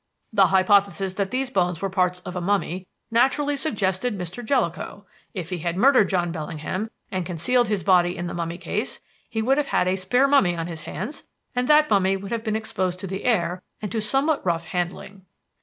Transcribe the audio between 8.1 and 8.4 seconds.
in the